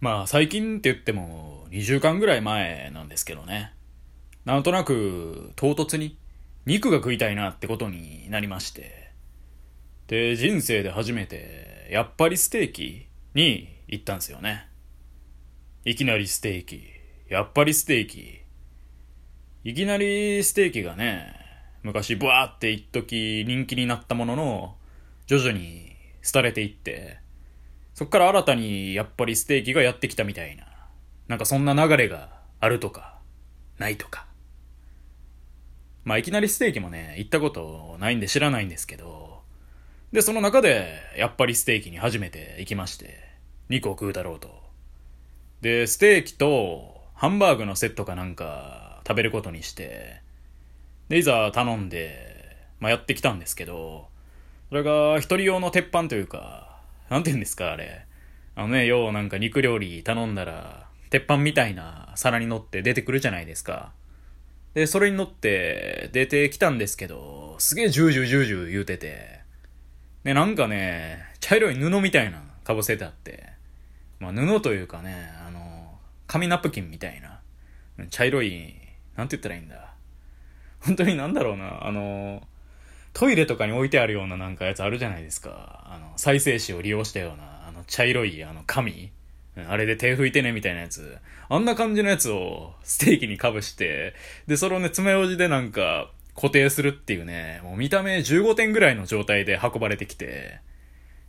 [0.00, 3.72] まあ最近って言っても2週間ぐらい前なんですけどね。
[4.44, 6.18] なんとなく唐突に
[6.66, 9.10] 肉が食いたいなってことになりまして。
[10.06, 14.68] で、人生で初めてやっぱりステーキに行ったんですよね。
[15.84, 16.82] いきなりステーキ。
[17.28, 18.40] やっぱりステーキ。
[19.64, 21.34] いきなりステーキがね、
[21.82, 24.76] 昔ブワーって一時人気になったものの、
[25.26, 25.96] 徐々に
[26.32, 27.18] 廃れていって、
[27.94, 30.66] そっから新たにやっぱりステーキがやってきたみたいな。
[31.28, 32.28] なんかそんな流れが
[32.60, 33.18] あるとか、
[33.78, 34.26] ないとか。
[36.04, 39.42] まあいきなりステーキもね、行ったことないんで知らないんですけど、
[40.12, 43.18] で、その中で、やっぱりステーキに初めて行きまして、
[43.68, 44.62] 肉を食うだろうと。
[45.60, 50.20] で、ステーキとハンバーグのセットかなんか食べることにして、
[51.08, 54.08] で、いざ頼んで、まあやってきたんですけど、
[54.68, 56.73] それが一人用の鉄板というか、
[57.10, 58.06] なんて言うんですか、あれ。
[58.56, 63.92] あのね、ようなんか肉料理頼んだら、鉄板みたいな皿に乗って出てくるじゃないですか。
[64.74, 69.40] で、それに乗って出てきたんですけど、すげえジュージュージュージュー言うてて、
[70.24, 73.50] で、なんかね、茶色い布みたいなかぶせてあって、
[74.18, 77.40] まあ布というかね、あの、紙ナプキンみたいな、
[78.10, 78.74] 茶色い、
[79.16, 79.94] なんて言ったらいいんだ。
[80.80, 82.42] 本当になんだろうな、あの、
[83.14, 85.84] トイレとかに置いてあるようななんかやつあるじゃないですか。
[85.86, 89.10] あの、再生紙を利用したような、あの、茶色い、あの、紙。
[89.68, 91.16] あれで手拭いてねみたいなやつ。
[91.48, 94.14] あんな感じのやつをステーキにかぶして、
[94.48, 100.58] で、それをね、爪楊枝でなんか固定するっていうね、もう見た目15点ぐらいの状態で運ばれてきて、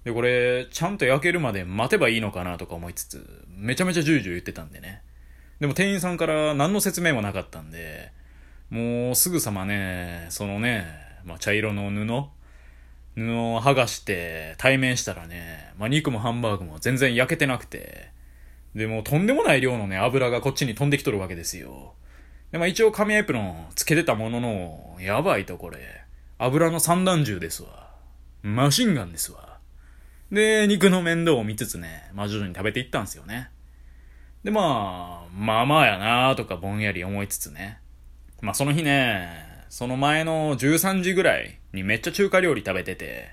[0.05, 5.01] で、これ、ちゃんと焼けるまで待てばいいのかなとか思いつつ、めちゃめちゃジュージュー言ってたんでね。
[5.59, 8.11] でも店員さんから何の説明もなかったんで、
[8.71, 12.05] もうすぐさまね、そのね、まあ、茶色の布
[13.15, 18.09] 布を剥がして対面したらね、まあ、肉もハンバーグも全然焼けてなくて、
[18.75, 21.93] でもとんでもない量のね、油がこっちに飛んできとるわけですよ。
[22.51, 26.03] で、まあ一応紙エプロンつけてたものの、やばいとこれ。
[26.37, 27.89] 油の散弾銃ですわ。
[28.43, 29.57] マシンガンですわ。
[30.31, 33.49] で、肉の面倒を見つつね、まあ徐々に食べていったんですよね。
[34.43, 37.79] で、まあ、まあまあやなーとかぼんやり思いつつね。
[38.41, 43.31] まあその日ね、その前の13時ぐらいにめっちゃ中華料理食べてて、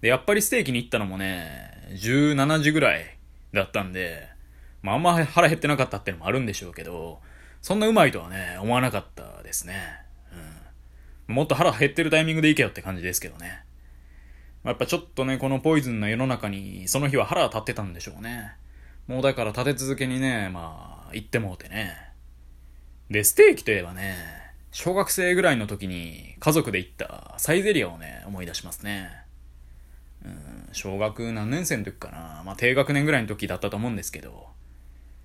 [0.00, 3.18] で、やっぱりステーキに行ったのもね、17時ぐらい
[3.52, 4.28] だったんで、
[4.82, 7.20] まああんま腹減ってなかったってのもあるんでしょうけど、
[7.62, 9.74] そんなうまいとはね、思わなかったですね。
[11.28, 11.34] うん。
[11.34, 13.64] もっと腹減ってるタイミングで行けよって感じですけどね。
[14.64, 18.52] やっぱちょっとね、このポイズンな世の中に、その日は腹立ってたんでしょうね。
[19.06, 21.96] もうだから立て続けにね、まあ、行ってもうてね。
[23.10, 24.16] で、ステーキといえばね、
[24.78, 29.08] 小学生ぐらいの時に家族で行ったサイゼリアをね、思い出しますね。
[30.22, 32.42] うん、小学何年生の時かな。
[32.44, 34.48] まあ、低学年ぐらいの時だったと思うんですけど。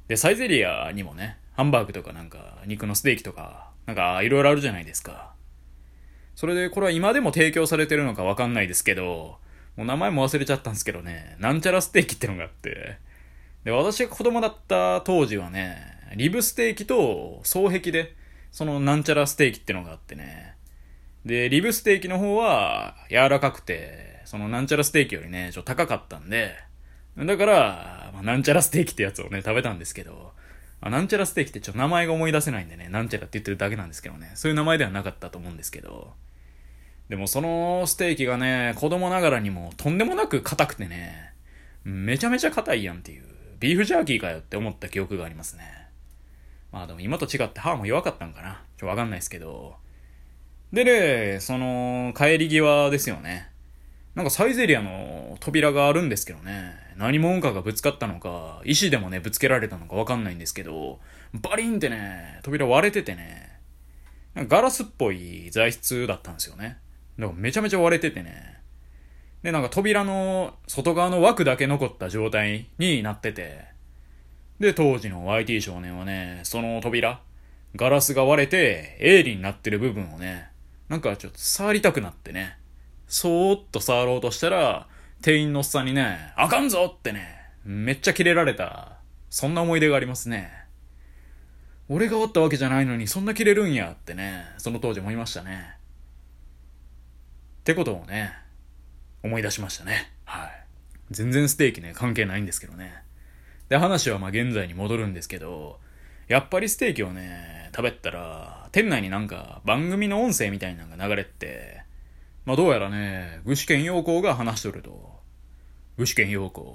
[0.07, 5.34] で、サイゼリアにもね、ハンバーグとかなんか、肉のステーキとか、なんか、いろいろあるじゃないですか。
[6.34, 9.38] それで、これは今でも提供されてるのかわかんないですけど、
[9.75, 13.00] もう名前も忘れちゃったんですけどね、なんちゃらステーキってのがあって、
[13.66, 15.75] で、私が子供だった当時はね、
[16.16, 18.16] リブステーキと双璧で、
[18.51, 20.56] そのなんちゃらステーキってのがあってね。
[21.25, 26.56] で、リブステーキの方は柔らかくて、そのなんちゃらステーキよりね、ちょっと高かったんで、
[27.17, 30.34] だから、まあ、なんちゃらステーキってやつをね、食べたんですけど、
[30.79, 36.13] まあ、なんちゃらステーキってちょっと名前が思い出せないんでね、なんちゃらって言ってるだけなんですけどね、そういう名前ではなかったと思うんですけど、
[37.09, 41.34] でもそのステーキがね、子供ながらにもとんでもなく硬くてね、
[41.84, 43.23] めちゃめちゃ硬いやんっていう、
[43.59, 45.63] ビーフジャーキーかよって思った記憶がありますね。
[46.72, 48.64] まあでも今と違って歯も弱かったんかな。
[48.78, 49.76] ちょ、わかんないですけど。
[50.72, 53.50] でね、その、帰り際ですよね。
[54.16, 56.76] なんかサイゼリアの扉があるんですけどね。
[56.98, 61.00] 何者かがぶつかったのか、石でもね、ぶつけられたのかわかんないんですけど、
[61.34, 63.59] バリンってね、扉割れててね、
[64.36, 66.78] ガラスっぽい材質だったんですよね。
[67.20, 68.59] だからめちゃめちゃ割れててね。
[69.44, 73.71] で、なんか扉の外側の枠だけ残った状態になってて、
[74.61, 77.19] で、当時の YT 少年はね、その扉、
[77.75, 80.49] ガラスが割れて、鋭利になってる部分をね、
[80.87, 82.58] なんかちょっと触りたくなってね、
[83.08, 84.87] そーっと触ろうとしたら、
[85.22, 88.97] 店員のおっさんにね、あかんぞってね、めっちゃキレられた、
[89.31, 90.52] そんな思い出がありますね。
[91.90, 95.75] 俺がおったわけじゃないのにそんなキレるんやってね、その当時思いましたね。
[97.61, 98.31] ってことをね、
[99.23, 100.11] 思い出しましたね。
[100.23, 100.52] はい。
[101.09, 103.03] 全然ステーキね、関係ないんですけどね。
[103.72, 105.79] で、話はまあ現在に戻るんですけど、
[106.28, 111.82] やっぱりステーキをね、食べたら、店内になんか番組の音声みたいなのが流れて、
[112.44, 115.22] まあどうやらね、具志堅陽光が話しとると。
[115.96, 116.66] 具志堅陽光。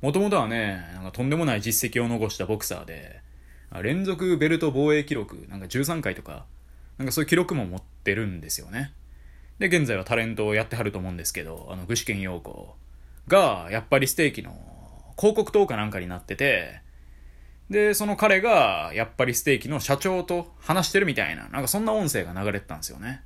[0.00, 3.20] もともとはね、なんかとんでもない実績を残したボクサーで、
[3.82, 6.46] 連続ベルト防衛記録、なんか13回とか、
[6.98, 8.92] なんかそういう記録も持ってるんですよね。
[9.58, 12.76] で、現在はタレントをやってはると思うんですけど、あの、具志堅用子
[13.26, 14.77] が、やっぱりステーキの
[15.18, 16.80] 広告塔かなんかになってて、
[17.70, 23.22] で、その彼が、やっぱりステーキの社長と話してるみたいな、なんかそんな音声が流れてたんですよね。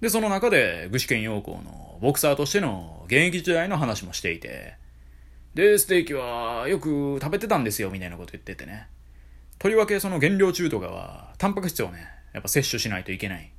[0.00, 4.74] で、その中で、具志堅用高のボクサーとしての現役時代の話もしていて、
[5.54, 8.88] で、ステーキはよく食べてたんですよ、みたいなこと言っててね。
[9.58, 13.52] とりわけその原料中とかは、タンパク質をね、やっぱ摂取しないといけない。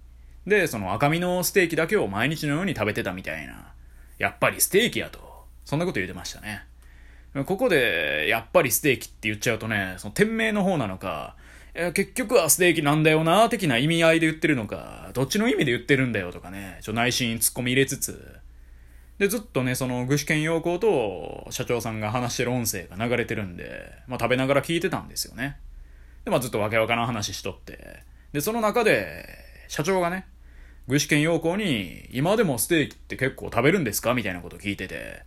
[0.45, 3.73] で、その赤身のステーキだけを毎日のように食べてたみたいな。
[4.17, 5.45] やっぱりステーキやと。
[5.65, 6.68] そんなこと言ってましたね。
[7.45, 11.35] ここで、やっぱりステーキって言っちゃうとね、その店名の方なのか、
[11.93, 18.39] 結局はステーキなんだよな、的な意味合いで言ってるのか、どっちの意味で言ってるんだよとかね、ちょ内心突っ込み入れつつ、
[19.19, 25.57] で、ずっとね、その具志堅用高と社長さんが話してる音声が流れてるんで、まあ食べながら聞いてたんですよね。
[26.25, 27.99] で、まあずっとわけわからん話しとって、
[28.33, 29.25] で、その中で、
[29.67, 30.25] 社長がね、
[30.87, 34.13] 具志堅用高に、今でもステーキって結構食べるんですか？
[34.13, 35.21] みたいなこと聞いてて、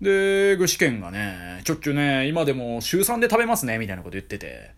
[0.00, 4.70] で、具志堅がね、ちょっちゅうね、今でも週3で食べますね、みたいなこと言ってて、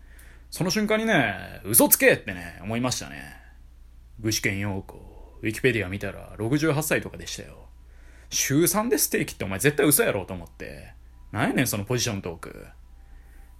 [0.49, 3.35] その瞬間にね、嘘つけってね、思いましたね。
[4.19, 4.97] 具志堅用子、
[5.41, 7.67] ウィキペディア見たら68歳とかでしたよ。
[8.29, 10.93] 週3でステーキってお前絶対嘘やろと思って。
[11.31, 12.65] なんやねんそのポジショントーク。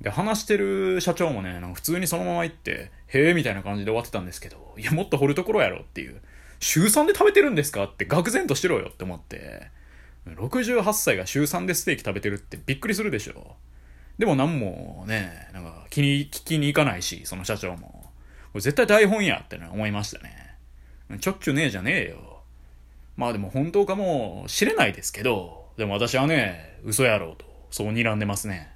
[0.02, 6.22] で、話してる社長もね、なんか普通にそのまま行って、へえみたいな感じで終わってたんですけど、いや、もっと掘るところやろっていう。
[6.60, 9.69] 週3で食べてるんですかって愕然としろよって思って。
[10.27, 13.56] 68歳が週3でステーキ食べてるってびっくりするでしょ。
[14.18, 18.06] でも何もね、なんか気に、聞きに行かないし、その社長も。
[18.51, 20.56] これ絶対台本やってね、思いましたね。
[21.19, 22.41] ちょっちゅうねえじゃねえよ。
[23.18, 28.69] まあでも本当かもしれないですけど、でも私はね、嘘やろうと、そう睨んでますね。